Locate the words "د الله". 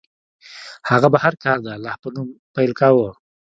1.61-1.93